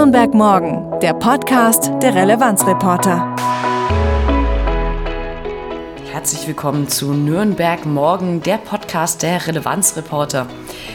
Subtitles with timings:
[0.00, 3.36] Nürnberg Morgen, der Podcast der Relevanzreporter.
[6.10, 10.46] Herzlich willkommen zu Nürnberg Morgen, der Podcast der Relevanzreporter.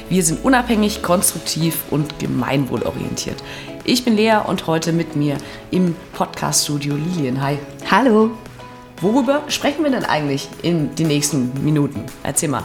[0.09, 3.43] Wir sind unabhängig, konstruktiv und gemeinwohlorientiert.
[3.83, 5.37] Ich bin Lea und heute mit mir
[5.69, 7.43] im Podcaststudio Lilien.
[7.43, 7.59] Hi.
[7.91, 8.31] Hallo.
[9.01, 12.05] Worüber sprechen wir denn eigentlich in den nächsten Minuten?
[12.23, 12.63] Erzähl mal.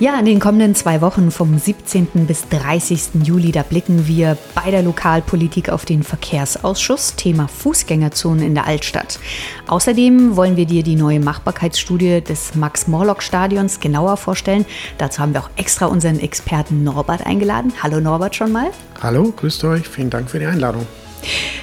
[0.00, 2.26] Ja, in den kommenden zwei Wochen vom 17.
[2.26, 3.22] bis 30.
[3.22, 9.20] Juli, da blicken wir bei der Lokalpolitik auf den Verkehrsausschuss, Thema Fußgängerzonen in der Altstadt.
[9.66, 14.64] Außerdem wollen wir dir die neue Machbarkeitsstudie des Max-Morlock-Stadions genauer vorstellen.
[14.96, 17.74] Dazu haben wir auch extra unseren Experten Norbert eingeladen.
[17.82, 18.70] Hallo Norbert schon mal.
[19.02, 20.86] Hallo, grüßt euch, vielen Dank für die Einladung.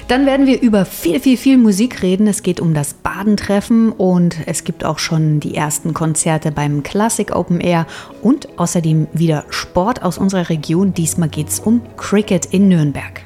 [0.08, 2.26] Dann werden wir über viel, viel, viel Musik reden.
[2.26, 7.34] Es geht um das Badentreffen und es gibt auch schon die ersten Konzerte beim Classic
[7.34, 7.86] Open Air
[8.22, 10.94] und außerdem wieder Sport aus unserer Region.
[10.94, 13.22] Diesmal geht es um Cricket in Nürnberg.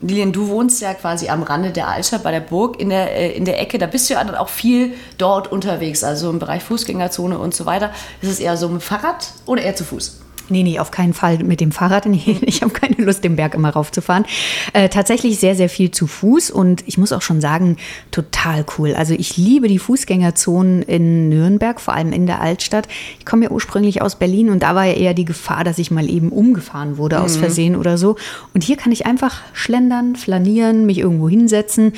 [0.00, 3.32] Lilian, du wohnst ja quasi am Rande der Altstadt bei der Burg in der, äh,
[3.32, 3.78] in der Ecke.
[3.78, 7.64] Da bist du ja dann auch viel dort unterwegs, also im Bereich Fußgängerzone und so
[7.64, 7.90] weiter.
[8.20, 10.20] Ist es eher so mit Fahrrad oder eher zu Fuß?
[10.48, 12.06] Nee, nee, auf keinen Fall mit dem Fahrrad.
[12.16, 14.24] Nee, ich habe keine Lust, den Berg immer raufzufahren.
[14.72, 17.76] Äh, tatsächlich sehr, sehr viel zu Fuß und ich muss auch schon sagen,
[18.10, 18.94] total cool.
[18.94, 22.86] Also ich liebe die Fußgängerzonen in Nürnberg, vor allem in der Altstadt.
[23.18, 25.90] Ich komme ja ursprünglich aus Berlin und da war ja eher die Gefahr, dass ich
[25.90, 27.40] mal eben umgefahren wurde aus mhm.
[27.40, 28.16] Versehen oder so.
[28.54, 31.92] Und hier kann ich einfach schlendern, flanieren, mich irgendwo hinsetzen.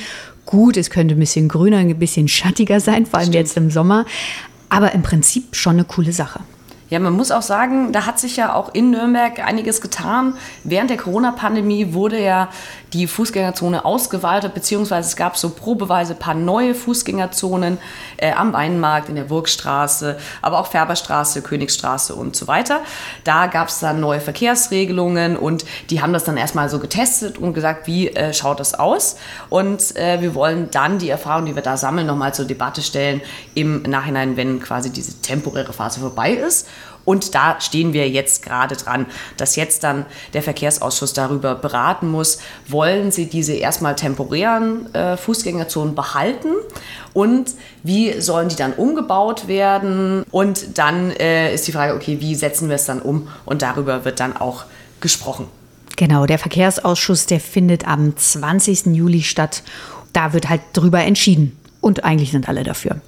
[0.45, 3.35] Gut, es könnte ein bisschen grüner, ein bisschen schattiger sein, vor allem Stimmt.
[3.35, 4.05] jetzt im Sommer.
[4.69, 6.41] Aber im Prinzip schon eine coole Sache.
[6.89, 10.33] Ja, man muss auch sagen, da hat sich ja auch in Nürnberg einiges getan.
[10.63, 12.49] Während der Corona-Pandemie wurde ja
[12.93, 17.77] die Fußgängerzone ausgeweitet, beziehungsweise es gab so probeweise ein paar neue Fußgängerzonen
[18.17, 22.79] äh, am Weinmarkt, in der Burgstraße, aber auch Färberstraße, Königsstraße und so weiter.
[23.23, 27.53] Da gab es dann neue Verkehrsregelungen und die haben das dann erstmal so getestet und
[27.53, 29.17] gesagt, wie äh, schaut das aus?
[29.49, 33.21] Und äh, wir wollen dann die Erfahrung, die wir da sammeln, nochmal zur Debatte stellen
[33.53, 36.67] im Nachhinein, wenn quasi diese temporäre Phase vorbei ist.
[37.09, 42.37] Und da stehen wir jetzt gerade dran, dass jetzt dann der Verkehrsausschuss darüber beraten muss,
[42.67, 46.49] wollen sie diese erstmal temporären äh, Fußgängerzonen behalten
[47.13, 50.23] und wie sollen die dann umgebaut werden?
[50.29, 53.27] Und dann äh, ist die Frage, okay, wie setzen wir es dann um?
[53.43, 54.65] Und darüber wird dann auch
[55.01, 55.47] gesprochen.
[55.95, 58.85] Genau, der Verkehrsausschuss, der findet am 20.
[58.85, 59.63] Juli statt.
[60.13, 61.57] Da wird halt drüber entschieden.
[61.81, 63.01] Und eigentlich sind alle dafür.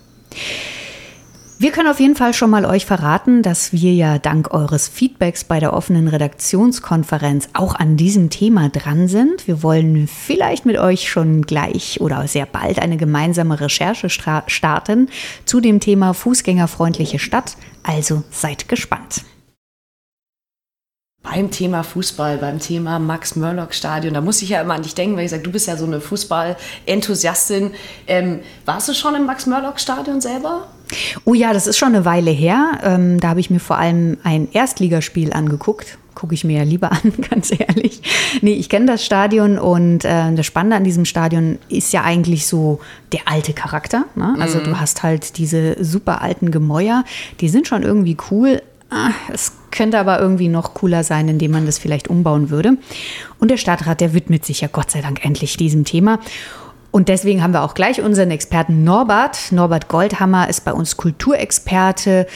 [1.61, 5.43] Wir können auf jeden Fall schon mal euch verraten, dass wir ja dank eures Feedbacks
[5.43, 9.45] bei der offenen Redaktionskonferenz auch an diesem Thema dran sind.
[9.45, 15.09] Wir wollen vielleicht mit euch schon gleich oder sehr bald eine gemeinsame Recherche starten
[15.45, 17.57] zu dem Thema Fußgängerfreundliche Stadt.
[17.83, 19.21] Also seid gespannt
[21.23, 25.25] beim Thema Fußball, beim Thema Max-Murlock-Stadion, da muss ich ja immer an dich denken, weil
[25.25, 27.71] ich sage, du bist ja so eine Fußball-Enthusiastin.
[28.07, 30.67] Ähm, warst du schon im Max-Murlock-Stadion selber?
[31.23, 32.79] Oh ja, das ist schon eine Weile her.
[32.83, 35.99] Ähm, da habe ich mir vor allem ein Erstligaspiel angeguckt.
[36.15, 38.01] Gucke ich mir ja lieber an, ganz ehrlich.
[38.41, 42.47] Nee, ich kenne das Stadion und äh, das Spannende an diesem Stadion ist ja eigentlich
[42.47, 42.81] so
[43.13, 44.05] der alte Charakter.
[44.15, 44.35] Ne?
[44.39, 44.63] Also mhm.
[44.63, 47.05] du hast halt diese super alten Gemäuer,
[47.39, 48.61] die sind schon irgendwie cool,
[48.91, 52.77] Ah, es könnte aber irgendwie noch cooler sein, indem man das vielleicht umbauen würde.
[53.39, 56.19] Und der Stadtrat, der widmet sich ja Gott sei Dank endlich diesem Thema.
[56.91, 59.53] Und deswegen haben wir auch gleich unseren Experten Norbert.
[59.53, 62.27] Norbert Goldhammer ist bei uns Kulturexperte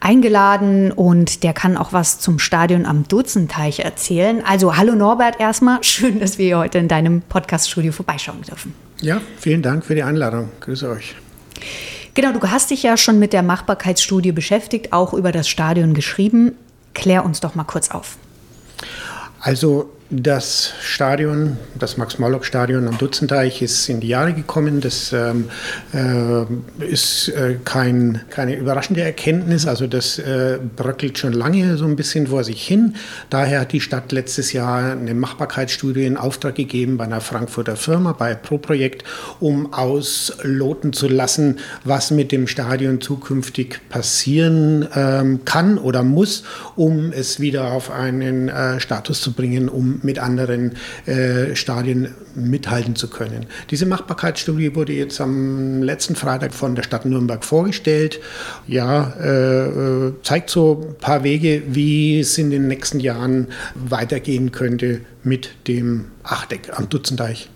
[0.00, 4.42] eingeladen und der kann auch was zum Stadion am Dutzenteich erzählen.
[4.46, 5.82] Also hallo Norbert erstmal.
[5.82, 8.74] Schön, dass wir heute in deinem Podcaststudio vorbeischauen dürfen.
[9.00, 10.50] Ja, vielen Dank für die Einladung.
[10.60, 11.14] Grüße euch.
[12.14, 16.52] Genau, du hast dich ja schon mit der Machbarkeitsstudie beschäftigt, auch über das Stadion geschrieben.
[16.94, 18.16] Klär uns doch mal kurz auf.
[19.40, 24.82] Also das Stadion, das Max-Morlock-Stadion am Dutzenteich ist in die Jahre gekommen.
[24.82, 25.48] Das ähm,
[25.94, 29.66] äh, ist äh, kein, keine überraschende Erkenntnis.
[29.66, 32.96] Also das äh, bröckelt schon lange so ein bisschen vor sich hin.
[33.30, 38.12] Daher hat die Stadt letztes Jahr eine Machbarkeitsstudie in Auftrag gegeben bei einer Frankfurter Firma,
[38.12, 39.04] bei Pro-Projekt,
[39.40, 46.44] um ausloten zu lassen, was mit dem Stadion zukünftig passieren ähm, kann oder muss,
[46.76, 50.72] um es wieder auf einen äh, Status zu bringen, um mit anderen
[51.06, 53.46] äh, Stadien mithalten zu können.
[53.70, 58.20] Diese Machbarkeitsstudie wurde jetzt am letzten Freitag von der Stadt Nürnberg vorgestellt.
[58.66, 65.00] Ja, äh, zeigt so ein paar Wege, wie es in den nächsten Jahren weitergehen könnte
[65.22, 67.48] mit dem Achteck am Dutzendeich.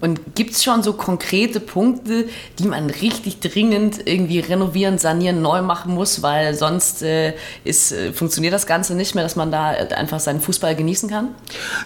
[0.00, 2.26] Und gibt es schon so konkrete Punkte,
[2.58, 8.12] die man richtig dringend irgendwie renovieren, sanieren, neu machen muss, weil sonst äh, ist, äh,
[8.12, 11.28] funktioniert das Ganze nicht mehr, dass man da einfach seinen Fußball genießen kann?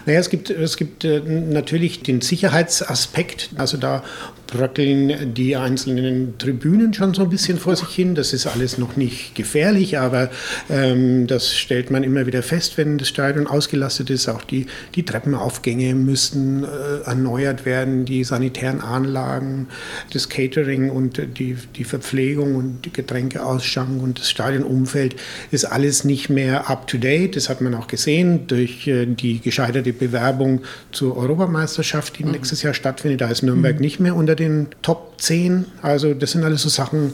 [0.05, 3.49] Naja, es gibt, es gibt äh, natürlich den Sicherheitsaspekt.
[3.57, 4.03] Also da
[4.47, 8.15] bröckeln die einzelnen Tribünen schon so ein bisschen vor sich hin.
[8.15, 10.29] Das ist alles noch nicht gefährlich, aber
[10.69, 14.27] ähm, das stellt man immer wieder fest, wenn das Stadion ausgelastet ist.
[14.27, 19.67] Auch die, die Treppenaufgänge müssten äh, erneuert werden, die sanitären Anlagen,
[20.13, 25.15] das Catering und die, die Verpflegung und die Getränkeausschank und das Stadionumfeld
[25.51, 27.35] ist alles nicht mehr up-to-date.
[27.35, 30.61] Das hat man auch gesehen durch äh, die gescheiterte Bewerbung
[30.91, 32.31] zur Europameisterschaft, die mhm.
[32.31, 33.21] nächstes Jahr stattfindet.
[33.21, 33.81] Da ist Nürnberg mhm.
[33.81, 35.65] nicht mehr unter den Top 10.
[35.81, 37.13] Also das sind alles so Sachen,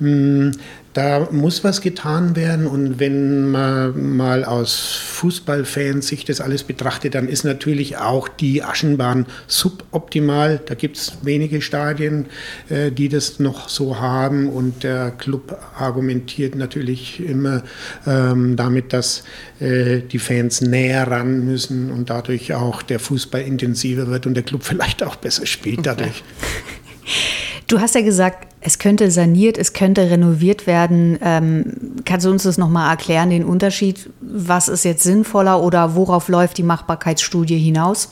[0.00, 7.14] da muss was getan werden und wenn man mal aus Fußballfans sich das alles betrachtet,
[7.14, 10.60] dann ist natürlich auch die Aschenbahn suboptimal.
[10.64, 12.26] Da gibt es wenige Stadien,
[12.70, 17.62] äh, die das noch so haben und der Club argumentiert natürlich immer
[18.06, 19.22] ähm, damit, dass
[19.60, 24.42] äh, die Fans näher ran müssen und dadurch auch der Fußball intensiver wird und der
[24.42, 26.24] Club vielleicht auch besser spielt dadurch.
[27.70, 31.20] Du hast ja gesagt, es könnte saniert, es könnte renoviert werden.
[31.22, 34.10] Ähm, kannst du uns das nochmal erklären, den Unterschied?
[34.20, 38.08] Was ist jetzt sinnvoller oder worauf läuft die Machbarkeitsstudie hinaus?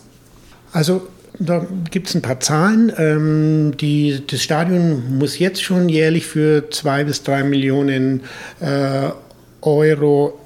[0.70, 1.08] Also
[1.40, 2.92] da gibt es ein paar Zahlen.
[2.98, 8.20] Ähm, die, das Stadion muss jetzt schon jährlich für zwei bis drei Millionen
[8.60, 9.10] äh,
[9.62, 10.38] Euro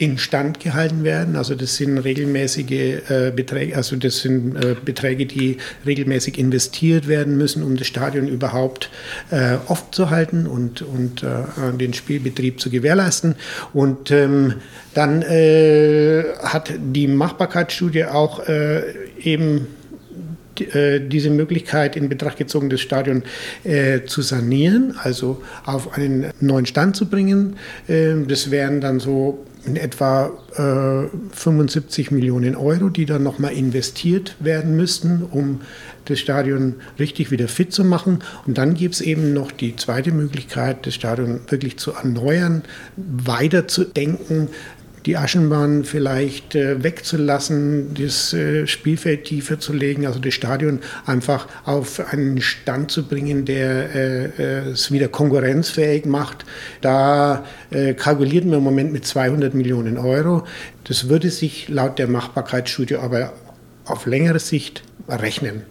[0.00, 1.36] instand gehalten werden.
[1.36, 2.70] Also das sind regelmäßige
[3.10, 8.26] äh, Beträge, also das sind äh, Beträge, die regelmäßig investiert werden müssen, um das Stadion
[8.26, 8.90] überhaupt
[9.30, 13.34] äh, offen zu halten und, und äh, den Spielbetrieb zu gewährleisten.
[13.74, 14.54] Und ähm,
[14.94, 18.82] dann äh, hat die Machbarkeitsstudie auch äh,
[19.22, 19.66] eben
[20.58, 23.22] diese Möglichkeit in Betracht gezogen, das Stadion
[23.64, 27.56] äh, zu sanieren, also auf einen neuen Stand zu bringen.
[27.88, 34.36] Äh, das wären dann so in etwa äh, 75 Millionen Euro, die dann nochmal investiert
[34.40, 35.60] werden müssten, um
[36.06, 38.20] das Stadion richtig wieder fit zu machen.
[38.46, 42.62] Und dann gibt es eben noch die zweite Möglichkeit, das Stadion wirklich zu erneuern,
[42.96, 44.48] weiterzudenken,
[45.06, 51.48] die Aschenbahn vielleicht äh, wegzulassen, das äh, Spielfeld tiefer zu legen, also das Stadion einfach
[51.64, 56.44] auf einen Stand zu bringen, der äh, äh es wieder konkurrenzfähig macht.
[56.80, 60.46] Da äh, kalkuliert man im Moment mit 200 Millionen Euro.
[60.84, 63.32] Das würde sich laut der Machbarkeitsstudie aber
[63.84, 65.62] auf längere Sicht rechnen.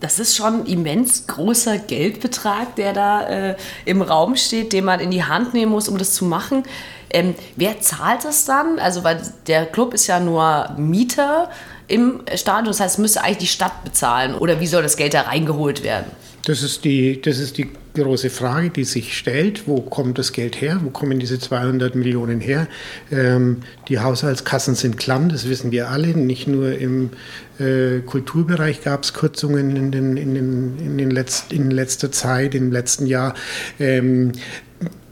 [0.00, 3.56] Das ist schon ein immens großer Geldbetrag, der da äh,
[3.86, 6.64] im Raum steht, den man in die Hand nehmen muss, um das zu machen.
[7.10, 8.78] Ähm, wer zahlt das dann?
[8.78, 11.50] Also, weil der Club ist ja nur Mieter
[11.88, 15.22] im Stadion, das heißt, müsste eigentlich die Stadt bezahlen oder wie soll das Geld da
[15.22, 16.10] reingeholt werden?
[16.44, 19.66] Das ist die, das ist die große Frage, die sich stellt.
[19.66, 20.80] Wo kommt das Geld her?
[20.82, 22.68] Wo kommen diese 200 Millionen her?
[23.10, 23.58] Ähm,
[23.88, 26.08] die Haushaltskassen sind klamm, das wissen wir alle.
[26.08, 27.10] Nicht nur im
[27.58, 32.54] äh, Kulturbereich gab es Kürzungen in, den, in, den, in, den letzt, in letzter Zeit,
[32.54, 33.34] im letzten Jahr.
[33.78, 34.32] Ähm,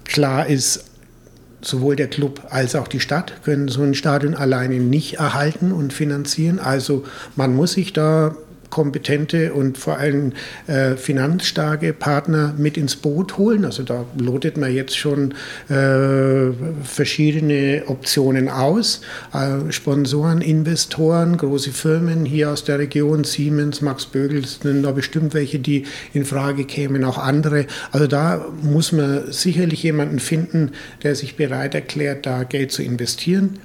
[0.05, 0.85] klar ist,
[1.67, 5.93] sowohl der Club als auch die Stadt können so ein Stadion alleine nicht erhalten und
[5.93, 6.59] finanzieren.
[6.59, 7.05] Also
[7.37, 8.37] man muss sich da
[8.75, 10.32] kompetente und vor allem
[10.67, 13.65] äh, finanzstarke Partner mit ins Boot holen.
[13.65, 15.32] Also da lotet man jetzt schon
[15.69, 19.01] äh, verschiedene Optionen aus.
[19.32, 25.34] Äh, Sponsoren, Investoren, große Firmen hier aus der Region, Siemens, Max Bögel, sind da bestimmt
[25.34, 27.67] welche, die in Frage kämen, auch andere.
[27.93, 30.72] Also da muss man sicherlich jemanden finden,
[31.05, 33.60] der sich bereit erklärt, da Geld zu investieren.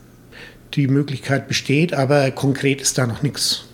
[0.76, 3.69] Die Möglichkeit besteht, aber konkret ist da noch nichts.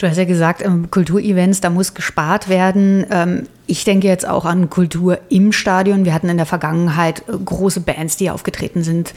[0.00, 3.04] Du hast ja gesagt, Kulturevents, da muss gespart werden.
[3.10, 6.06] Ähm, ich denke jetzt auch an Kultur im Stadion.
[6.06, 9.12] Wir hatten in der Vergangenheit äh, große Bands, die aufgetreten sind.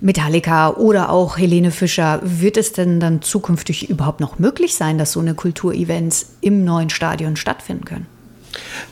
[0.00, 2.18] Metallica oder auch Helene Fischer.
[2.24, 6.88] Wird es denn dann zukünftig überhaupt noch möglich sein, dass so eine Kulturevents im neuen
[6.88, 8.06] Stadion stattfinden können?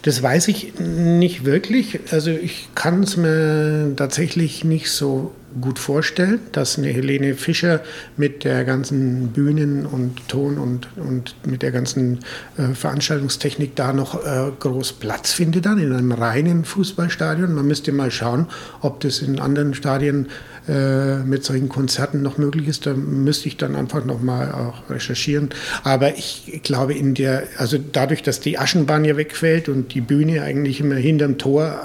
[0.02, 2.00] Das weiß ich nicht wirklich.
[2.12, 7.80] Also ich kann es mir tatsächlich nicht so gut vorstellen, dass eine Helene Fischer
[8.16, 12.20] mit der ganzen Bühnen- und Ton- und, und mit der ganzen
[12.56, 17.54] äh, Veranstaltungstechnik da noch äh, groß Platz findet dann in einem reinen Fußballstadion.
[17.54, 18.46] Man müsste mal schauen,
[18.80, 20.28] ob das in anderen Stadien
[20.68, 22.86] äh, mit solchen Konzerten noch möglich ist.
[22.86, 25.50] Da müsste ich dann einfach noch mal auch recherchieren.
[25.84, 30.42] Aber ich glaube in der, also dadurch, dass die Aschenbahn ja wegfällt und die Bühne
[30.42, 31.80] eigentlich immer hinterm Tor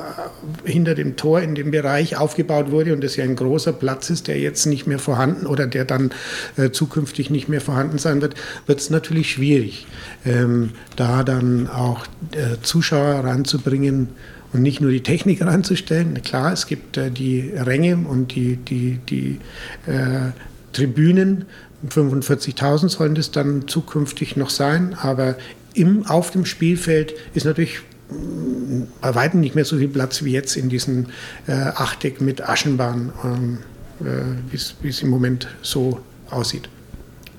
[0.64, 4.28] hinter dem Tor in dem Bereich aufgebaut wurde und das ja ein großer Platz ist,
[4.28, 6.12] der jetzt nicht mehr vorhanden oder der dann
[6.58, 8.36] äh, zukünftig nicht mehr vorhanden sein wird,
[8.68, 9.88] wird es natürlich schwierig,
[10.26, 14.10] ähm, da dann auch äh, Zuschauer ranzubringen
[14.56, 16.22] und nicht nur die Technik ranzustellen.
[16.24, 19.40] Klar, es gibt äh, die Ränge und die, die, die
[19.86, 20.32] äh,
[20.72, 21.46] Tribünen.
[21.90, 25.36] 45.000 sollen das dann zukünftig noch sein, aber
[25.74, 30.32] im, auf dem Spielfeld ist natürlich mm, bei weitem nicht mehr so viel Platz wie
[30.32, 31.08] jetzt in diesem
[31.48, 33.58] äh, Achteck mit Aschenbahn, ähm,
[34.00, 36.70] äh, wie es im Moment so aussieht.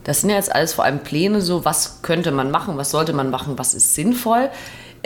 [0.05, 3.15] Das sind ja jetzt alles vor allem Pläne, so was könnte man machen, was sollte
[3.15, 4.51] man machen, was ist sinnvoll.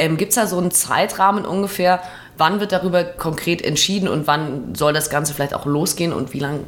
[0.01, 2.01] Ähm, Gibt es da so einen Zeitrahmen ungefähr,
[2.39, 6.39] wann wird darüber konkret entschieden und wann soll das Ganze vielleicht auch losgehen und wie
[6.39, 6.61] lange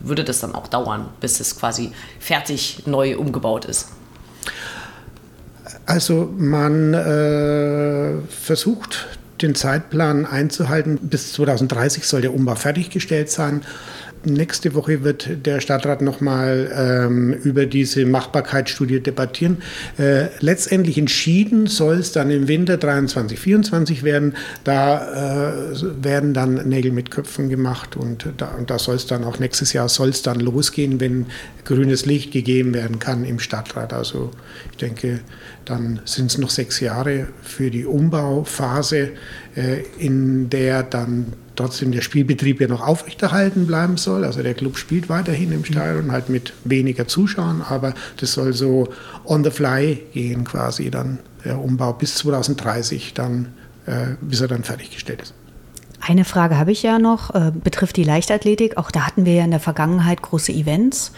[0.00, 3.88] würde das dann auch dauern, bis es quasi fertig neu umgebaut ist?
[5.86, 9.06] Also man äh, versucht
[9.40, 10.98] den Zeitplan einzuhalten.
[11.00, 13.62] Bis 2030 soll der Umbau fertiggestellt sein.
[14.26, 19.58] Nächste Woche wird der Stadtrat nochmal ähm, über diese Machbarkeitsstudie debattieren.
[19.98, 24.34] Äh, letztendlich entschieden soll es dann im Winter 23, 24 werden.
[24.64, 29.38] Da äh, werden dann Nägel mit Köpfen gemacht und da, da soll es dann auch
[29.38, 31.26] nächstes Jahr soll es dann losgehen, wenn
[31.64, 33.92] grünes Licht gegeben werden kann im Stadtrat.
[33.92, 34.30] Also
[34.70, 35.20] ich denke,
[35.64, 39.10] dann sind es noch sechs Jahre für die Umbauphase,
[39.54, 44.24] äh, in der dann trotzdem der Spielbetrieb ja noch aufrechterhalten bleiben soll.
[44.24, 48.88] Also der Club spielt weiterhin im Stadion, halt mit weniger Zuschauern, aber das soll so
[49.24, 53.52] on the fly gehen quasi dann der Umbau bis 2030 dann,
[53.86, 55.34] äh, bis er dann fertiggestellt ist.
[56.06, 58.76] Eine Frage habe ich ja noch, äh, betrifft die Leichtathletik.
[58.76, 61.12] Auch da hatten wir ja in der Vergangenheit große Events.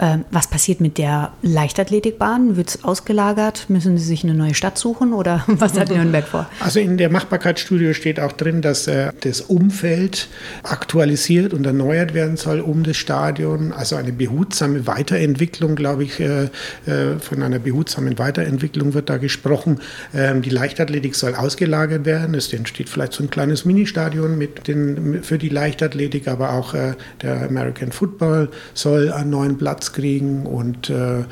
[0.00, 2.56] Ähm, was passiert mit der Leichtathletikbahn?
[2.56, 3.66] Wird es ausgelagert?
[3.68, 6.50] Müssen Sie sich eine neue Stadt suchen oder was hat Nürnberg vor?
[6.58, 10.26] Also in der Machbarkeitsstudie steht auch drin, dass äh, das Umfeld
[10.64, 13.72] aktualisiert und erneuert werden soll um das Stadion.
[13.72, 16.46] Also eine behutsame Weiterentwicklung, glaube ich, äh,
[16.86, 19.78] äh, von einer behutsamen Weiterentwicklung wird da gesprochen.
[20.12, 22.34] Ähm, die Leichtathletik soll ausgelagert werden.
[22.34, 26.94] Es entsteht vielleicht so ein kleines Ministadion mit den, für die Leichtathletik, aber auch äh,
[27.22, 31.24] der American Football soll einen neuen Platz kriegen und äh,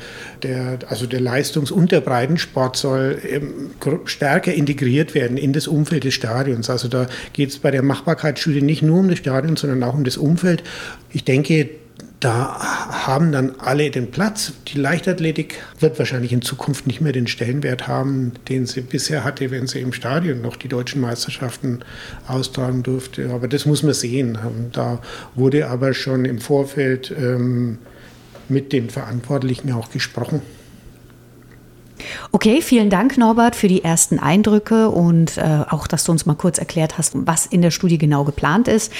[0.43, 3.21] der, also der Leistungs- und der Breitensport soll
[4.05, 6.69] stärker integriert werden in das Umfeld des Stadions.
[6.69, 10.03] Also da geht es bei der Machbarkeitsstudie nicht nur um das Stadion, sondern auch um
[10.03, 10.63] das Umfeld.
[11.11, 11.69] Ich denke,
[12.23, 12.57] da
[13.05, 14.53] haben dann alle den Platz.
[14.69, 19.51] Die Leichtathletik wird wahrscheinlich in Zukunft nicht mehr den Stellenwert haben, den sie bisher hatte,
[19.51, 21.79] wenn sie im Stadion noch die deutschen Meisterschaften
[22.27, 23.29] austragen durfte.
[23.31, 24.37] Aber das muss man sehen.
[24.71, 24.99] Da
[25.35, 27.79] wurde aber schon im Vorfeld ähm,
[28.47, 30.41] mit den Verantwortlichen auch gesprochen.
[32.31, 36.35] Okay, vielen Dank, Norbert, für die ersten Eindrücke und äh, auch, dass du uns mal
[36.35, 38.93] kurz erklärt hast, was in der Studie genau geplant ist.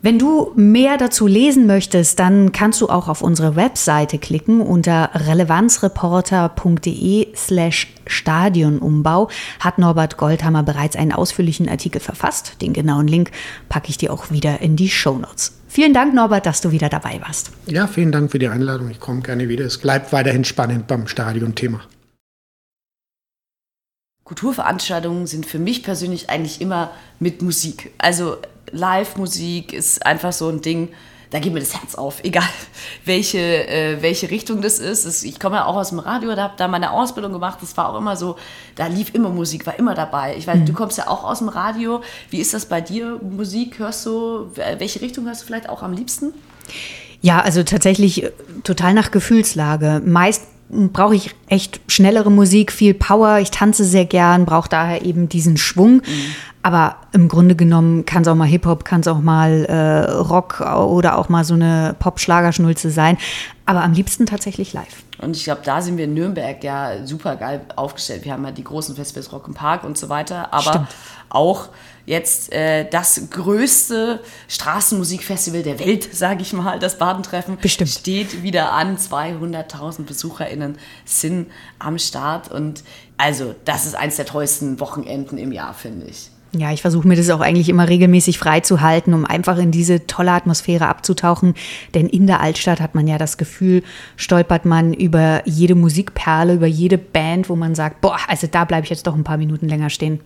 [0.00, 5.10] Wenn du mehr dazu lesen möchtest, dann kannst du auch auf unsere Webseite klicken unter
[5.12, 9.28] relevanzreporter.de slash Stadionumbau
[9.58, 12.62] hat Norbert Goldhammer bereits einen ausführlichen Artikel verfasst.
[12.62, 13.32] Den genauen Link
[13.68, 15.58] packe ich dir auch wieder in die Show Notes.
[15.66, 17.50] Vielen Dank, Norbert, dass du wieder dabei warst.
[17.66, 18.90] Ja, vielen Dank für die Einladung.
[18.90, 19.64] Ich komme gerne wieder.
[19.64, 21.80] Es bleibt weiterhin spannend beim Stadionthema.
[24.22, 27.92] Kulturveranstaltungen sind für mich persönlich eigentlich immer mit Musik.
[27.98, 28.36] Also
[28.72, 30.90] Live-Musik ist einfach so ein Ding,
[31.30, 32.48] da geht mir das Herz auf, egal
[33.04, 35.24] welche, äh, welche Richtung das ist.
[35.24, 37.58] Ich komme ja auch aus dem Radio, da habe da meine Ausbildung gemacht.
[37.60, 38.36] Das war auch immer so,
[38.76, 40.36] da lief immer Musik, war immer dabei.
[40.36, 40.66] Ich weiß, mhm.
[40.66, 42.02] du kommst ja auch aus dem Radio.
[42.30, 43.20] Wie ist das bei dir?
[43.22, 46.32] Musik hörst du, welche Richtung hörst du vielleicht auch am liebsten?
[47.20, 48.30] Ja, also tatsächlich äh,
[48.64, 50.00] total nach Gefühlslage.
[50.04, 53.38] Meist brauche ich echt schnellere Musik, viel Power.
[53.38, 55.96] Ich tanze sehr gern, brauche daher eben diesen Schwung.
[55.96, 56.34] Mhm.
[56.62, 60.60] Aber im Grunde genommen kann es auch mal Hip-Hop, kann es auch mal äh, Rock
[60.60, 63.16] oder auch mal so eine Pop-Schlagerschnulze sein.
[63.64, 65.04] Aber am liebsten tatsächlich live.
[65.20, 68.24] Und ich glaube, da sind wir in Nürnberg ja super geil aufgestellt.
[68.24, 70.52] Wir haben ja die großen Festivals Rock im Park und so weiter.
[70.52, 70.88] Aber Stimmt.
[71.30, 71.68] auch
[72.08, 77.90] jetzt äh, das größte Straßenmusikfestival der Welt, sage ich mal, das Badentreffen, Bestimmt.
[77.90, 78.96] steht wieder an.
[78.96, 81.48] 200.000 BesucherInnen sind
[81.78, 82.50] am Start.
[82.50, 82.82] Und
[83.18, 86.30] also, das ist eins der tollsten Wochenenden im Jahr, finde ich.
[86.52, 90.32] Ja, ich versuche mir das auch eigentlich immer regelmäßig freizuhalten, um einfach in diese tolle
[90.32, 91.52] Atmosphäre abzutauchen.
[91.92, 93.82] Denn in der Altstadt hat man ja das Gefühl,
[94.16, 98.84] stolpert man über jede Musikperle, über jede Band, wo man sagt, boah, also da bleibe
[98.84, 100.20] ich jetzt doch ein paar Minuten länger stehen.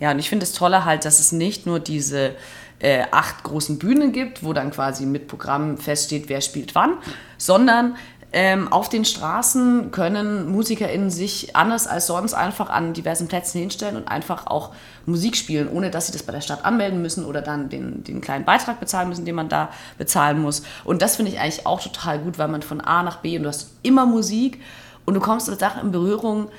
[0.00, 2.34] Ja, und ich finde es toller halt, dass es nicht nur diese
[2.80, 6.94] äh, acht großen Bühnen gibt, wo dann quasi mit Programm feststeht, wer spielt wann,
[7.38, 7.94] sondern
[8.32, 13.96] Ähm, auf den Straßen können MusikerInnen sich anders als sonst einfach an diversen Plätzen hinstellen
[13.96, 14.70] und einfach auch
[15.04, 18.20] Musik spielen, ohne dass sie das bei der Stadt anmelden müssen oder dann den, den
[18.20, 20.62] kleinen Beitrag bezahlen müssen, den man da bezahlen muss.
[20.84, 23.42] Und das finde ich eigentlich auch total gut, weil man von A nach B und
[23.42, 24.60] du hast immer Musik
[25.06, 26.50] und du kommst mit Sachen in Berührung,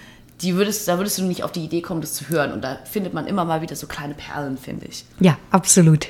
[0.41, 2.51] die würdest, da würdest du nicht auf die Idee kommen, das zu hören.
[2.51, 5.05] Und da findet man immer mal wieder so kleine Perlen, finde ich.
[5.19, 6.07] Ja, absolut.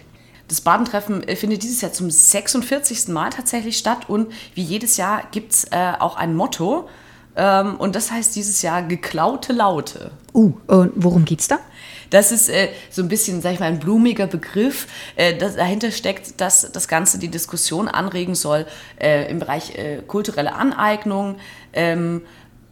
[0.48, 3.08] Das Badentreffen äh, findet dieses Jahr zum 46.
[3.08, 6.90] Mal tatsächlich statt und wie jedes Jahr gibt es äh, auch ein Motto.
[7.36, 10.12] Ähm, und das heißt dieses Jahr geklaute Laute.
[10.34, 11.60] Uh, und worum geht's da?
[12.10, 14.88] Das ist äh, so ein bisschen, sag ich mal, ein blumiger Begriff.
[15.16, 18.66] Äh, das, dahinter steckt, dass das Ganze die Diskussion anregen soll
[19.00, 21.38] äh, im Bereich äh, kulturelle Aneignung.
[21.72, 22.24] Ähm,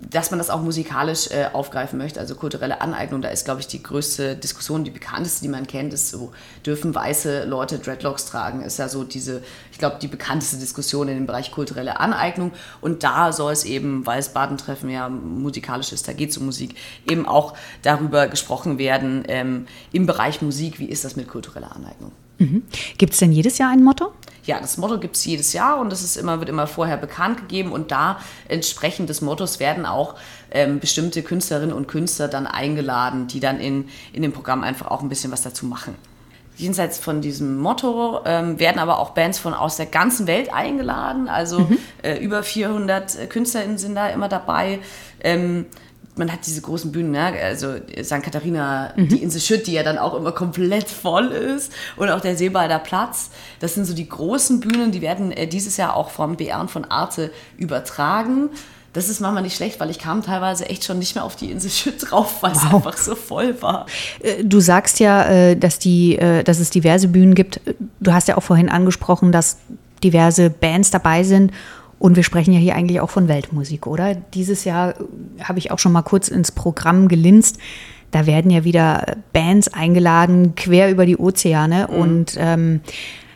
[0.02, 3.68] dass man das auch musikalisch äh, aufgreifen möchte, also kulturelle Aneignung, da ist, glaube ich,
[3.68, 6.32] die größte Diskussion, die bekannteste, die man kennt, ist so,
[6.66, 9.42] dürfen weiße Leute Dreadlocks tragen, ist ja so diese,
[9.72, 14.06] ich glaube, die bekannteste Diskussion in dem Bereich kulturelle Aneignung und da soll es eben,
[14.06, 16.76] weil es Badentreffen ja musikalisch ist, da geht es um Musik,
[17.10, 22.14] eben auch darüber gesprochen werden, ähm, im Bereich Musik, wie ist das mit kultureller Aneignung.
[22.40, 22.64] Mhm.
[22.98, 24.12] Gibt es denn jedes Jahr ein Motto?
[24.46, 27.38] Ja, das Motto gibt es jedes Jahr und das ist immer, wird immer vorher bekannt
[27.38, 30.16] gegeben und da entsprechend des Mottos werden auch
[30.50, 35.04] ähm, bestimmte Künstlerinnen und Künstler dann eingeladen, die dann in, in dem Programm einfach auch
[35.04, 35.94] ein bisschen was dazu machen.
[36.56, 41.30] Jenseits von diesem Motto ähm, werden aber auch Bands von aus der ganzen Welt eingeladen.
[41.30, 41.78] Also mhm.
[42.02, 44.80] äh, über 400 KünstlerInnen sind da immer dabei.
[45.22, 45.68] Ähm,
[46.20, 47.34] man hat diese großen Bühnen, ne?
[47.42, 48.22] also St.
[48.22, 49.08] Katharina, mhm.
[49.08, 52.78] die Insel Schütt, die ja dann auch immer komplett voll ist und auch der Seebalder
[52.78, 53.32] Platz.
[53.62, 56.70] Das sind so die großen Bühnen, die werden äh, dieses Jahr auch vom BR und
[56.70, 58.50] von Arte übertragen.
[58.92, 61.52] Das ist manchmal nicht schlecht, weil ich kam teilweise echt schon nicht mehr auf die
[61.52, 62.64] Insel Schütt drauf, weil wow.
[62.64, 63.86] es einfach so voll war.
[64.20, 67.62] Äh, du sagst ja, äh, dass, die, dass es diverse Bühnen gibt.
[68.02, 69.58] Du hast ja auch vorhin angesprochen, dass
[70.04, 71.52] diverse Bands dabei sind
[72.00, 74.16] und wir sprechen ja hier eigentlich auch von Weltmusik, oder?
[74.16, 77.60] Dieses Jahr äh, habe ich auch schon mal kurz ins Programm gelinst.
[78.12, 81.88] Da werden ja wieder Bands eingeladen, quer über die Ozeane.
[81.90, 81.96] Mhm.
[81.96, 82.82] Und ähm,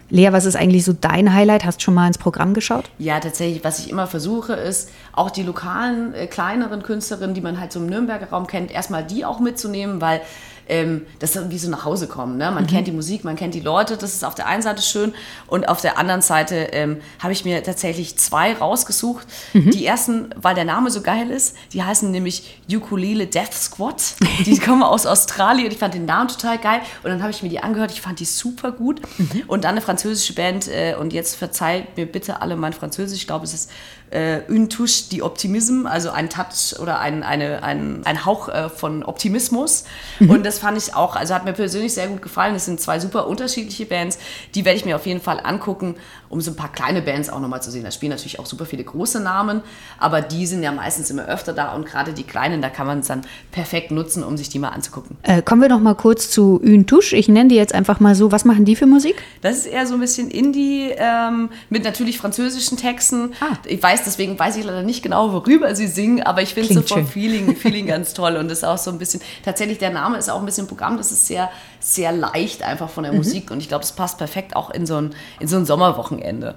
[0.09, 1.65] Lea, was ist eigentlich so dein Highlight?
[1.65, 2.89] Hast du schon mal ins Programm geschaut?
[2.97, 3.63] Ja, tatsächlich.
[3.63, 7.79] Was ich immer versuche, ist auch die lokalen, äh, kleineren Künstlerinnen, die man halt so
[7.79, 10.21] im Nürnberger Raum kennt, erstmal die auch mitzunehmen, weil
[10.67, 12.37] ähm, das ist wie so nach Hause kommen.
[12.37, 12.51] Ne?
[12.51, 12.67] Man mhm.
[12.67, 15.13] kennt die Musik, man kennt die Leute, das ist auf der einen Seite schön
[15.47, 19.27] und auf der anderen Seite ähm, habe ich mir tatsächlich zwei rausgesucht.
[19.53, 19.71] Mhm.
[19.71, 24.15] Die ersten, weil der Name so geil ist, die heißen nämlich Ukulele Death Squad.
[24.45, 27.43] Die kommen aus Australien und ich fand den Namen total geil und dann habe ich
[27.43, 29.01] mir die angehört, ich fand die super gut.
[29.17, 29.43] Mhm.
[29.47, 33.27] Und dann eine französische Band äh, und jetzt verzeiht mir bitte alle mein Französisch, ich
[33.27, 33.71] glaube es ist
[34.13, 38.69] äh, une touche die Optimism, also ein Touch oder ein, eine, ein, ein Hauch äh,
[38.69, 39.85] von Optimismus.
[40.19, 40.29] Mhm.
[40.29, 42.55] Und das fand ich auch, also hat mir persönlich sehr gut gefallen.
[42.55, 44.19] Es sind zwei super unterschiedliche Bands,
[44.53, 45.95] die werde ich mir auf jeden Fall angucken,
[46.29, 47.83] um so ein paar kleine Bands auch nochmal zu sehen.
[47.83, 49.61] Da spielen natürlich auch super viele große Namen,
[49.97, 52.99] aber die sind ja meistens immer öfter da und gerade die kleinen, da kann man
[52.99, 53.21] es dann
[53.51, 55.17] perfekt nutzen, um sich die mal anzugucken.
[55.23, 57.15] Äh, kommen wir noch mal kurz zu Une Touche.
[57.15, 58.31] Ich nenne die jetzt einfach mal so.
[58.31, 59.15] Was machen die für Musik?
[59.41, 63.33] Das ist eher so ein bisschen Indie ähm, mit natürlich französischen Texten.
[63.39, 63.57] Ah.
[63.65, 66.81] Ich weiß deswegen weiß ich leider nicht genau, worüber sie singen, aber ich finde so
[66.81, 70.29] vom Feeling, Feeling ganz toll und ist auch so ein bisschen, tatsächlich der Name ist
[70.29, 73.19] auch ein bisschen Programm, das ist sehr, sehr leicht einfach von der mhm.
[73.19, 76.55] Musik und ich glaube, es passt perfekt auch in so ein, in so ein Sommerwochenende.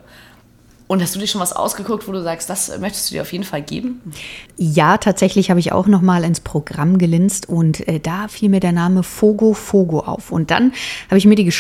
[0.88, 3.33] Und hast du dir schon was ausgeguckt, wo du sagst, das möchtest du dir auf
[3.33, 4.01] jeden Fall geben?
[4.57, 8.61] Ja, tatsächlich habe ich auch noch mal ins Programm gelinst und äh, da fiel mir
[8.61, 10.31] der Name Fogo Fogo auf.
[10.31, 10.72] Und dann
[11.09, 11.53] habe ich mir die,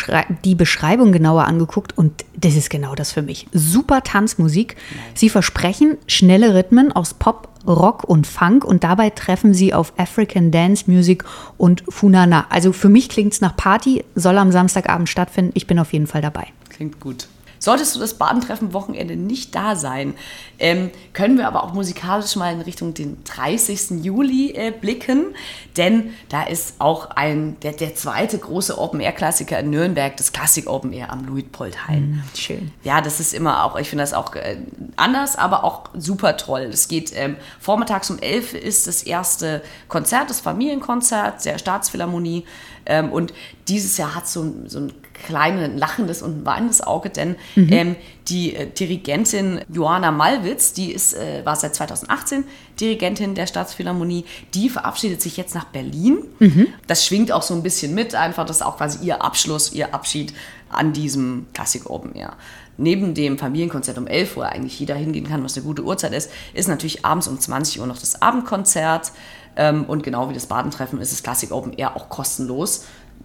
[0.44, 3.48] die, Beschreibung genauer angeguckt und das ist genau das für mich.
[3.52, 4.76] Super Tanzmusik.
[5.14, 10.52] Sie versprechen schnelle Rhythmen aus Pop, Rock und Funk und dabei treffen sie auf African
[10.52, 11.24] Dance Music
[11.58, 12.46] und Funana.
[12.48, 15.50] Also für mich klingt es nach Party, soll am Samstagabend stattfinden.
[15.54, 16.46] Ich bin auf jeden Fall dabei.
[16.68, 17.26] Klingt gut.
[17.66, 20.14] Solltest du das Badentreffen-Wochenende nicht da sein,
[20.60, 24.04] ähm, können wir aber auch musikalisch mal in Richtung den 30.
[24.04, 25.34] Juli äh, blicken,
[25.76, 30.92] denn da ist auch ein, der, der zweite große Open-Air-Klassiker in Nürnberg, das Klassik Open
[30.92, 32.10] Air am Luitpoldhain.
[32.10, 32.70] Mhm, schön.
[32.84, 34.58] Ja, das ist immer auch, ich finde das auch äh,
[34.94, 36.68] anders, aber auch super toll.
[36.72, 42.44] Es geht ähm, vormittags um 11 ist das erste Konzert, das Familienkonzert der Staatsphilharmonie.
[42.86, 43.34] Ähm, und
[43.66, 44.92] dieses Jahr hat so, so ein
[45.24, 47.72] kleines lachendes und ein weinendes Auge, denn mhm.
[47.72, 47.96] ähm,
[48.28, 52.44] die äh, Dirigentin Johanna Malwitz, die ist, äh, war seit 2018
[52.80, 54.24] Dirigentin der Staatsphilharmonie,
[54.54, 56.18] die verabschiedet sich jetzt nach Berlin.
[56.38, 56.68] Mhm.
[56.86, 59.94] Das schwingt auch so ein bisschen mit, einfach das ist auch quasi ihr Abschluss, ihr
[59.94, 60.34] Abschied
[60.68, 62.34] an diesem Klassik Open Air.
[62.78, 66.30] Neben dem Familienkonzert um 11 Uhr eigentlich jeder hingehen kann, was eine gute Uhrzeit ist,
[66.52, 69.12] ist natürlich abends um 20 Uhr noch das Abendkonzert.
[69.56, 72.84] Ähm, und genau wie das Badentreffen ist das Classic Open Air auch kostenlos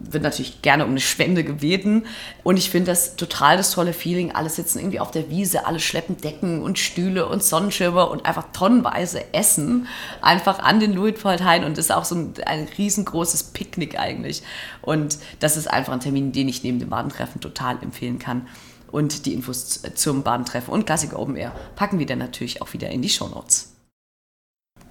[0.10, 2.06] wird natürlich gerne um eine Spende gebeten.
[2.44, 4.32] Und ich finde das total das tolle Feeling.
[4.32, 8.48] Alle sitzen irgendwie auf der Wiese, alle schleppen Decken und Stühle und Sonnenschirme und einfach
[8.54, 9.88] tonnenweise Essen
[10.22, 11.64] einfach an den Luitpoldhain.
[11.64, 14.44] Und das ist auch so ein, ein riesengroßes Picknick eigentlich.
[14.82, 18.48] Und das ist einfach ein Termin, den ich neben dem Badentreffen total empfehlen kann.
[18.92, 22.90] Und die Infos zum Badentreffen und Klassik Open Air packen wir dann natürlich auch wieder
[22.90, 23.72] in die Show Notes.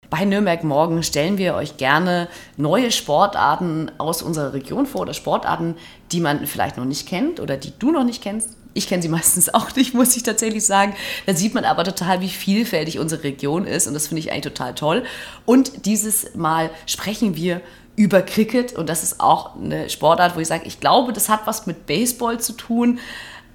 [0.10, 5.76] Bei Nürnberg Morgen stellen wir euch gerne neue Sportarten aus unserer Region vor oder Sportarten,
[6.12, 8.58] die man vielleicht noch nicht kennt oder die du noch nicht kennst.
[8.76, 10.94] Ich kenne sie meistens auch nicht, muss ich tatsächlich sagen.
[11.26, 14.54] Da sieht man aber total, wie vielfältig unsere Region ist und das finde ich eigentlich
[14.54, 15.04] total toll.
[15.46, 17.62] Und dieses Mal sprechen wir
[17.96, 21.48] über Cricket und das ist auch eine Sportart, wo ich sage, ich glaube, das hat
[21.48, 23.00] was mit Baseball zu tun.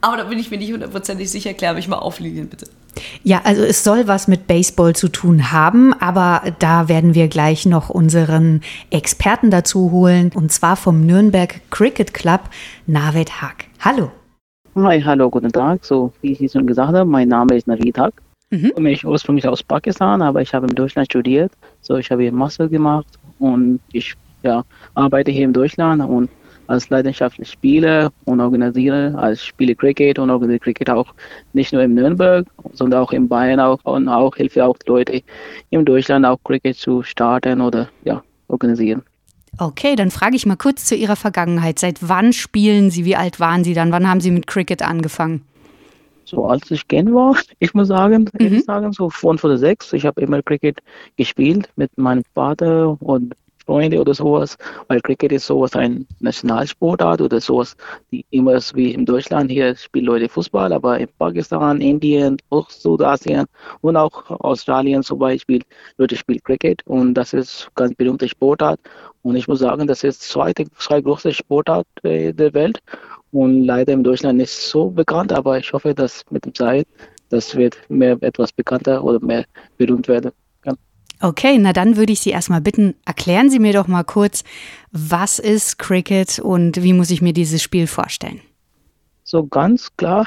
[0.01, 1.53] Aber da bin ich mir nicht hundertprozentig sicher.
[1.53, 2.67] Klär mich mal auf, Lilian, bitte.
[3.23, 7.67] Ja, also es soll was mit Baseball zu tun haben, aber da werden wir gleich
[7.67, 12.41] noch unseren Experten dazu holen, und zwar vom Nürnberg Cricket Club,
[12.87, 13.67] Navid Haag.
[13.81, 14.11] Hallo.
[14.77, 15.85] Hi, hallo, guten Tag.
[15.85, 18.15] So, wie ich schon gesagt habe, mein Name ist Navid Haq.
[18.51, 18.67] Mhm.
[18.67, 21.51] Ich komme ursprünglich aus Pakistan, aber ich habe in Deutschland studiert.
[21.81, 24.63] So, ich habe hier Master gemacht und ich ja,
[24.95, 26.31] arbeite hier in Deutschland und
[26.69, 31.13] als leidenschaftlicher Spieler und organisiere als Spiele Cricket und organisiere Cricket auch
[31.53, 35.21] nicht nur in Nürnberg, sondern auch in Bayern auch und auch helfe auch Leute
[35.71, 39.03] in Deutschland auch Cricket zu starten oder ja, organisieren.
[39.59, 41.79] Okay, dann frage ich mal kurz zu Ihrer Vergangenheit.
[41.79, 43.05] Seit wann spielen Sie?
[43.05, 43.93] Wie alt waren Sie dann?
[43.93, 45.45] Wann haben Sie mit Cricket angefangen?
[46.25, 48.55] So als ich Kind war, ich muss sagen, mhm.
[48.55, 49.93] ich sagen so fünf oder sechs.
[49.93, 50.79] Ich habe immer Cricket
[51.17, 53.35] gespielt mit meinem Vater und
[53.71, 54.57] Freunde oder sowas,
[54.89, 57.77] weil Cricket ist sowas ein Nationalsportart oder sowas,
[58.11, 63.47] die immer wie in Deutschland hier spielen Leute Fußball, aber in Pakistan, Indien, auch Südasien
[63.81, 65.63] und auch Australien zum Beispiel
[65.99, 68.81] Leute spielen Cricket und das ist ganz berühmte Sportart
[69.23, 72.81] und ich muss sagen, das ist zweite, zwei große Sportart äh, der Welt
[73.31, 76.89] und leider in Deutschland nicht so bekannt, aber ich hoffe, dass mit der Zeit
[77.29, 79.45] das wird mehr etwas bekannter oder mehr
[79.79, 80.33] berühmt werden.
[81.23, 84.43] Okay, na dann würde ich Sie erstmal bitten, erklären Sie mir doch mal kurz,
[84.91, 88.41] was ist Cricket und wie muss ich mir dieses Spiel vorstellen?
[89.25, 90.27] So ganz klar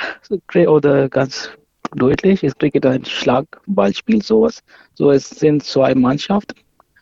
[0.67, 1.49] oder ganz
[1.95, 4.63] deutlich ist Cricket ein Schlagballspiel sowas.
[4.93, 6.55] So es sind zwei Mannschaften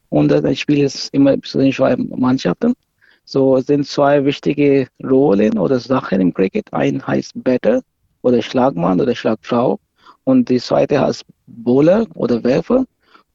[0.10, 2.74] und das Spiel ist immer zwischen zwei Mannschaften.
[3.26, 6.72] So sind zwei wichtige Rollen oder Sachen im Cricket.
[6.74, 7.82] Ein heißt Batter
[8.22, 9.80] oder Schlagmann oder Schlagfrau
[10.24, 12.86] und die zweite heißt Bowler oder Werfer.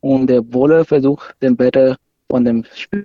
[0.07, 1.97] Und der Bowler versucht, den Batter
[2.31, 3.03] von dem Spiel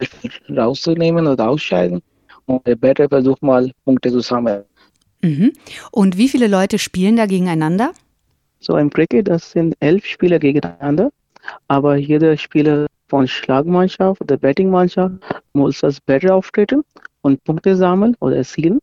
[0.56, 2.04] rauszunehmen oder ausscheiden.
[2.46, 4.64] Und der Batter versucht mal Punkte zu sammeln.
[5.24, 5.52] Mhm.
[5.92, 7.94] Und wie viele Leute spielen da gegeneinander?
[8.60, 11.10] So im Cricket, das sind elf Spieler gegeneinander.
[11.68, 15.16] Aber jeder Spieler von Schlagmannschaft oder Bettingmannschaft
[15.54, 16.84] muss als Batter auftreten
[17.22, 18.78] und Punkte sammeln oder erzielen.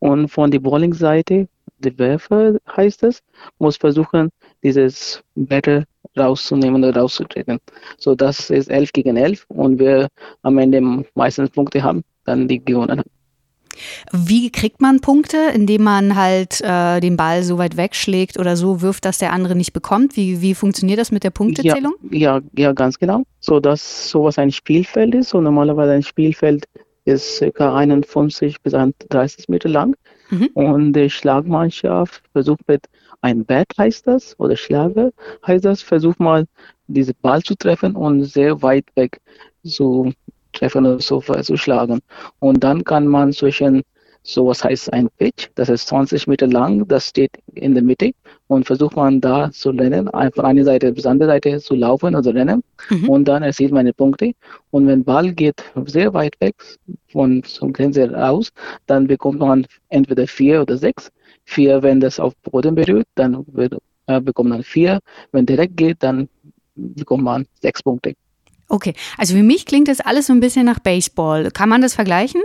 [0.00, 1.48] Und von der Bowling-Seite,
[1.78, 3.22] der Werfer heißt es,
[3.58, 4.28] muss versuchen,
[4.62, 5.84] dieses Batter
[6.16, 7.58] rauszunehmen oder rauszutreten.
[7.98, 10.08] So, das ist 11 gegen 11 und wer
[10.42, 13.10] am Ende meistens Punkte haben, dann die gewonnen haben.
[14.12, 18.82] Wie kriegt man Punkte, indem man halt äh, den Ball so weit wegschlägt oder so
[18.82, 20.16] wirft, dass der andere nicht bekommt?
[20.16, 21.94] Wie, wie funktioniert das mit der Punktezählung?
[22.10, 23.24] Ja, ja, ja, ganz genau.
[23.40, 25.30] So dass sowas ein Spielfeld ist.
[25.30, 26.66] So normalerweise ein Spielfeld
[27.04, 27.74] ist ca.
[27.74, 28.74] 51 bis
[29.08, 29.96] 30 Meter lang.
[30.30, 30.48] Mhm.
[30.54, 32.86] Und die Schlagmannschaft versucht mit
[33.24, 35.10] einem Bat heißt das oder Schlager
[35.46, 36.46] heißt das, versucht mal
[36.86, 39.20] diese Ball zu treffen und sehr weit weg
[39.62, 40.12] so
[40.52, 42.00] treffen oder so zu schlagen.
[42.38, 43.82] Und dann kann man zwischen
[44.26, 48.12] so was heißt ein Pitch, das ist 20 Meter lang, das steht in der Mitte
[48.46, 52.34] und versucht man da zu rennen, von einer Seite bis andere Seite zu laufen oder
[52.34, 53.08] rennen mhm.
[53.10, 54.32] und dann erzielt man die Punkte
[54.70, 56.54] und wenn Ball geht sehr weit weg
[57.12, 58.50] von zum Grenze raus,
[58.86, 61.10] dann bekommt man entweder vier oder sechs.
[61.44, 63.76] Vier, wenn das auf Boden berührt, dann wird,
[64.06, 65.00] äh, bekommt man vier.
[65.32, 66.28] Wenn direkt geht, dann
[66.74, 68.14] bekommt man sechs Punkte.
[68.68, 71.50] Okay, also für mich klingt das alles so ein bisschen nach Baseball.
[71.50, 72.40] Kann man das vergleichen?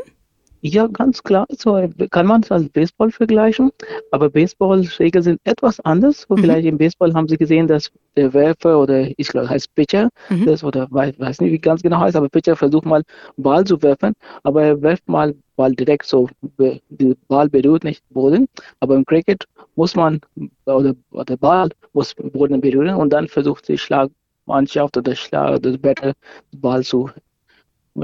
[0.61, 1.45] Ja, ganz klar.
[1.49, 3.71] So kann man es als Baseball vergleichen,
[4.11, 6.27] aber Baseball-Regeln sind etwas anders.
[6.27, 6.37] Mhm.
[6.37, 10.45] Vielleicht im Baseball haben Sie gesehen, dass der Werfer oder ich glaube heißt Pitcher, mhm.
[10.45, 13.03] das oder weiß, weiß nicht, wie ganz genau heißt, aber Pitcher versucht mal
[13.37, 16.79] Ball zu werfen, aber er wirft mal Ball direkt so, der
[17.27, 18.47] Ball berührt nicht Boden,
[18.81, 19.45] aber im Cricket
[19.75, 20.19] muss man
[20.65, 20.93] oder,
[21.25, 24.09] der Ball muss Boden berühren und dann versucht die Schlag
[24.45, 26.13] Mannschaft oder Schlag oder Batter
[26.57, 27.09] Ball zu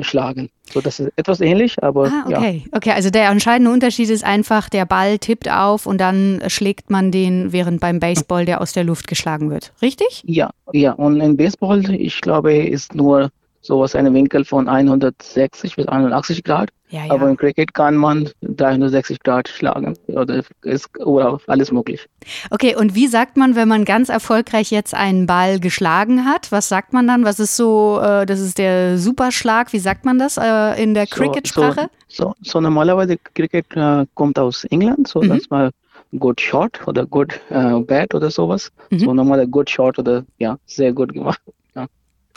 [0.03, 0.49] schlagen.
[0.71, 2.63] So, das ist etwas ähnlich, aber ah, okay.
[2.65, 2.77] ja.
[2.77, 7.11] Okay, also der entscheidende Unterschied ist einfach, der Ball tippt auf und dann schlägt man
[7.11, 9.73] den, während beim Baseball der aus der Luft geschlagen wird.
[9.81, 10.23] Richtig?
[10.25, 10.93] Ja, ja.
[10.93, 13.29] Und in Baseball, ich glaube, ist nur
[13.65, 16.69] sowas einen Winkel von 160 bis 180 Grad.
[16.89, 17.11] Ja, ja.
[17.11, 22.07] Aber im Cricket kann man 360 Grad schlagen oder ist oder alles möglich.
[22.51, 26.51] Okay, und wie sagt man, wenn man ganz erfolgreich jetzt einen Ball geschlagen hat?
[26.51, 27.25] Was sagt man dann?
[27.25, 31.07] Was ist so, äh, das ist der Superschlag, wie sagt man das äh, in der
[31.07, 31.89] Cricket-Sprache?
[32.07, 35.29] So, so, so, normalerweise Cricket äh, kommt aus England, so mhm.
[35.29, 35.71] das war
[36.19, 38.71] good shot oder good äh, bat oder sowas.
[38.91, 38.99] Mhm.
[38.99, 41.41] So normaler good shot oder ja, sehr gut gemacht.
[41.75, 41.87] Ja.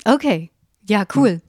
[0.04, 0.50] Okay,
[0.88, 1.40] ja, cool.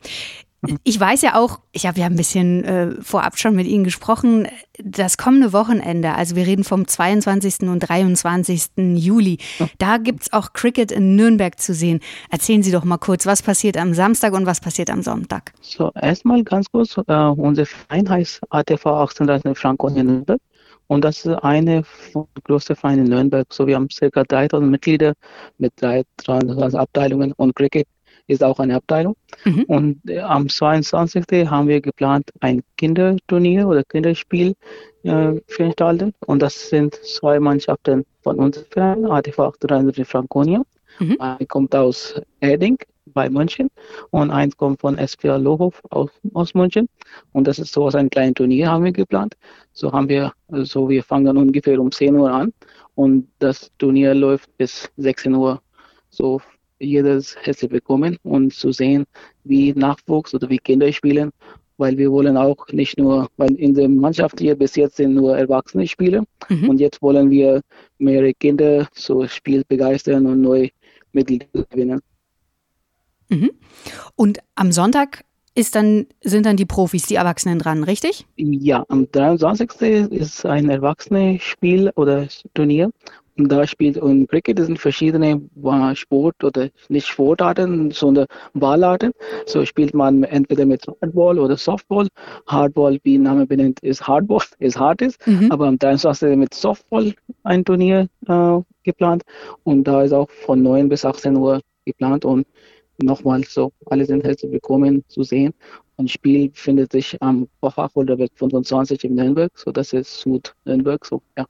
[0.84, 4.46] Ich weiß ja auch, ich habe ja ein bisschen äh, vorab schon mit Ihnen gesprochen,
[4.84, 7.62] das kommende Wochenende, also wir reden vom 22.
[7.70, 8.64] und 23.
[8.96, 9.38] Juli,
[9.78, 12.02] da gibt es auch Cricket in Nürnberg zu sehen.
[12.30, 15.54] Erzählen Sie doch mal kurz, was passiert am Samstag und was passiert am Sonntag?
[15.62, 20.42] So, erstmal ganz kurz, äh, unser Verein heißt ATV 1830 Franconia Nürnberg.
[20.88, 23.46] Und das ist eine von den größten Vereinen in Nürnberg.
[23.54, 25.14] So, wir haben circa 3000 Mitglieder
[25.60, 26.40] mit drei, drei
[26.74, 27.88] Abteilungen und Cricket
[28.30, 29.16] ist auch eine Abteilung.
[29.46, 29.64] Mhm.
[29.64, 31.50] Und äh, am 22.
[31.50, 34.56] haben wir geplant, ein Kinderturnier oder Kinderspiel
[35.04, 36.14] äh, veranstalten.
[36.26, 40.62] Und das sind zwei Mannschaften von unserem Verein, ATV 38 Franconia.
[41.00, 41.18] Mhm.
[41.20, 42.78] Eine kommt aus Erding
[43.14, 43.70] bei München
[44.12, 46.88] und eins kommt von SPA Lohof aus, aus München.
[47.32, 49.36] Und das ist so ein kleines Turnier haben wir geplant.
[49.74, 52.54] So haben wir, so also wir fangen ungefähr um 10 Uhr an
[52.96, 55.62] und das Turnier läuft bis 16 Uhr.
[56.10, 56.42] So
[56.80, 59.06] jedes herzlich willkommen und zu sehen,
[59.44, 61.32] wie Nachwuchs oder wie Kinder spielen,
[61.78, 65.38] weil wir wollen auch nicht nur, weil in der Mannschaft hier bis jetzt sind nur
[65.38, 66.70] Erwachsene Spieler mhm.
[66.70, 67.62] und jetzt wollen wir
[67.98, 70.70] mehrere Kinder so Spiel begeistern und neue
[71.12, 72.00] Mitglieder gewinnen.
[73.30, 73.52] Mhm.
[74.16, 75.24] Und am Sonntag
[75.56, 78.26] ist dann, sind dann die Profis, die Erwachsenen dran, richtig?
[78.38, 80.12] Ja, am 23.
[80.12, 82.92] ist ein Erwachsene-Spiel oder Turnier
[83.68, 85.42] spielt und Cricket sind verschiedene
[85.94, 89.12] Sport oder nicht Sportarten, sondern Ballarten.
[89.46, 92.08] So spielt man entweder mit Hardball oder Softball.
[92.48, 95.26] Hardball, wie Name benennt, ist Hardball, ist hart ist.
[95.28, 95.52] Mhm.
[95.52, 96.36] Aber am 23.
[96.36, 99.24] mit Softball ein Turnier äh, geplant
[99.64, 102.48] und da ist auch von 9 bis 18 Uhr geplant und
[103.02, 105.54] nochmal so, alle sind herzlich willkommen zu sehen.
[105.98, 111.22] Ein Spiel findet sich am Fachholderweg 25 in Nürnberg, so das ist Süd Nürnberg, so
[111.38, 111.46] ja.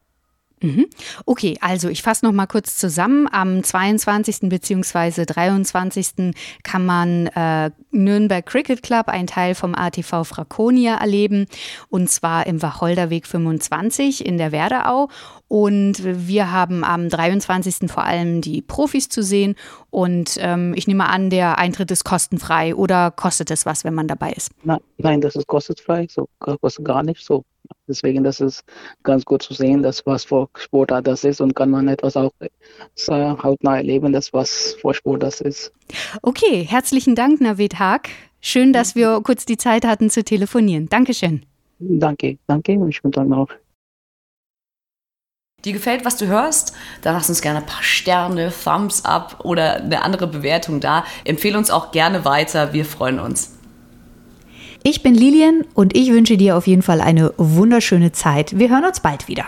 [0.62, 0.88] Mhm.
[1.26, 3.28] Okay, also ich fasse noch mal kurz zusammen.
[3.32, 4.50] Am 22.
[4.50, 5.26] bzw.
[5.26, 6.34] 23.
[6.64, 11.48] kann man äh, Nürnberg Cricket Club, ein Teil vom ATV Fraconia, erleben.
[11.90, 15.10] Und zwar im Wacholderweg 25 in der Werderau.
[15.48, 17.92] Und wir haben am 23.
[17.92, 19.56] vor allem die Profis zu sehen.
[19.90, 24.08] Und ähm, ich nehme an, der Eintritt ist kostenfrei oder kostet es was, wenn man
[24.08, 24.52] dabei ist?
[24.64, 27.26] Nein, nein das ist kostenfrei, so kostet gar nicht.
[27.26, 27.44] So
[27.88, 28.64] Deswegen, das ist
[29.04, 32.32] ganz gut zu sehen, dass was für Sportart das ist und kann man etwas auch
[33.10, 35.74] hautnah erleben, dass was für Sport das ist.
[36.22, 38.10] Okay, herzlichen Dank, Navid Haag.
[38.42, 40.88] Schön, dass wir kurz die Zeit hatten zu telefonieren.
[40.88, 41.46] Dankeschön.
[41.80, 43.50] Danke, danke und schönen Tag noch.
[45.66, 46.74] Dir gefällt, was du hörst?
[47.02, 51.04] Dann lass uns gerne ein paar Sterne, Thumbs up oder eine andere Bewertung da.
[51.26, 52.72] Empfehle uns auch gerne weiter.
[52.72, 53.59] Wir freuen uns.
[54.84, 58.58] Ich bin Lilian und ich wünsche dir auf jeden Fall eine wunderschöne Zeit.
[58.58, 59.46] Wir hören uns bald wieder.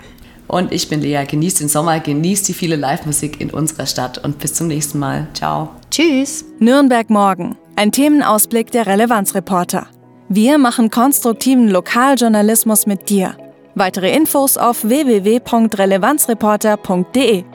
[0.47, 1.23] Und ich bin Lea.
[1.25, 5.27] Genießt den Sommer, genießt die viele Live-Musik in unserer Stadt und bis zum nächsten Mal.
[5.33, 5.69] Ciao.
[5.89, 6.43] Tschüss.
[6.59, 7.55] Nürnberg morgen.
[7.77, 9.87] Ein Themenausblick der Relevanzreporter.
[10.27, 13.37] Wir machen konstruktiven Lokaljournalismus mit dir.
[13.75, 17.45] Weitere Infos auf www.relevanzreporter.de.